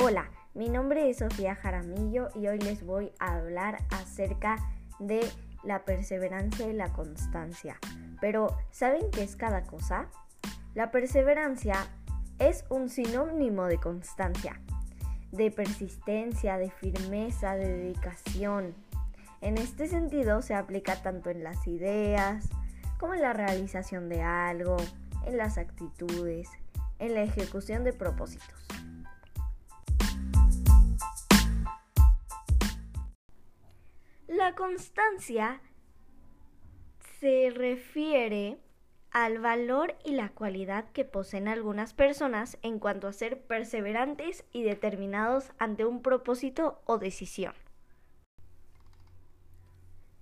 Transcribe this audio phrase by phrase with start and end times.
[0.00, 4.56] Hola, mi nombre es Sofía Jaramillo y hoy les voy a hablar acerca
[5.00, 5.28] de
[5.64, 7.78] la perseverancia y la constancia.
[8.20, 10.06] Pero, ¿saben qué es cada cosa?
[10.76, 11.74] La perseverancia
[12.38, 14.60] es un sinónimo de constancia,
[15.32, 18.76] de persistencia, de firmeza, de dedicación.
[19.40, 22.48] En este sentido se aplica tanto en las ideas
[23.00, 24.76] como en la realización de algo,
[25.26, 26.48] en las actitudes,
[27.00, 28.68] en la ejecución de propósitos.
[34.48, 35.60] La constancia
[37.20, 38.58] se refiere
[39.10, 44.62] al valor y la cualidad que poseen algunas personas en cuanto a ser perseverantes y
[44.62, 47.52] determinados ante un propósito o decisión.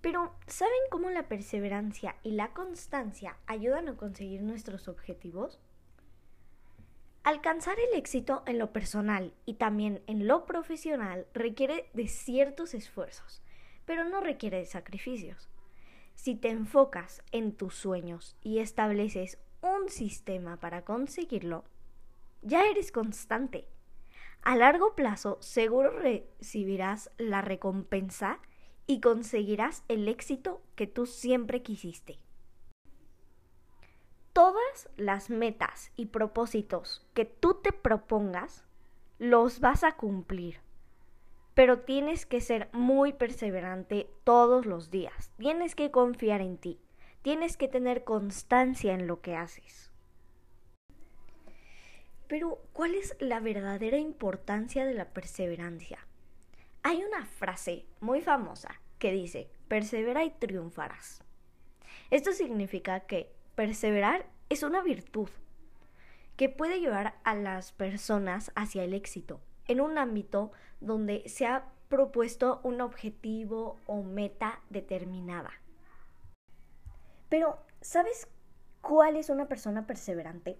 [0.00, 5.60] Pero, ¿saben cómo la perseverancia y la constancia ayudan a conseguir nuestros objetivos?
[7.22, 13.40] Alcanzar el éxito en lo personal y también en lo profesional requiere de ciertos esfuerzos,
[13.86, 15.48] pero no requiere de sacrificios.
[16.14, 21.64] Si te enfocas en tus sueños y estableces un sistema para conseguirlo,
[22.42, 23.66] ya eres constante.
[24.42, 28.38] A largo plazo seguro recibirás la recompensa
[28.86, 32.18] y conseguirás el éxito que tú siempre quisiste.
[34.32, 38.64] Todas las metas y propósitos que tú te propongas
[39.18, 40.60] los vas a cumplir,
[41.56, 46.78] pero tienes que ser muy perseverante todos los días, tienes que confiar en ti,
[47.22, 49.90] tienes que tener constancia en lo que haces.
[52.28, 56.06] Pero, ¿cuál es la verdadera importancia de la perseverancia?
[56.82, 61.24] Hay una frase muy famosa que dice, persevera y triunfarás.
[62.10, 65.30] Esto significa que perseverar es una virtud
[66.36, 71.64] que puede llevar a las personas hacia el éxito en un ámbito donde se ha
[71.88, 75.50] propuesto un objetivo o meta determinada.
[77.28, 78.28] Pero, ¿sabes
[78.80, 80.58] cuál es una persona perseverante?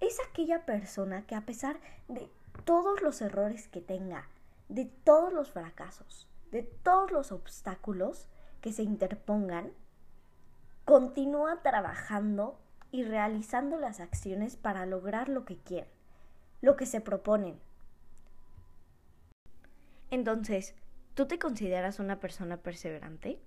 [0.00, 2.30] Es aquella persona que a pesar de
[2.64, 4.28] todos los errores que tenga,
[4.68, 8.28] de todos los fracasos, de todos los obstáculos
[8.60, 9.72] que se interpongan,
[10.84, 12.58] continúa trabajando
[12.90, 15.90] y realizando las acciones para lograr lo que quieren,
[16.60, 17.60] lo que se proponen.
[20.10, 20.74] Entonces,
[21.14, 23.40] ¿tú te consideras una persona perseverante?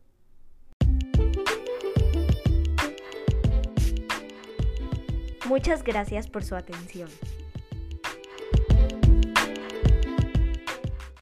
[5.46, 7.10] Muchas gracias por su atención.